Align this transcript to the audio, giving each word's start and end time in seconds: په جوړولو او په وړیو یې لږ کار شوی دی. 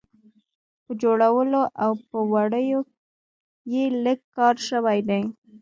په 0.83 0.91
جوړولو 1.01 1.61
او 1.83 1.91
په 2.09 2.17
وړیو 2.31 2.81
یې 3.73 3.83
لږ 4.03 4.19
کار 4.35 4.55
شوی 4.69 4.99
دی. 5.09 5.21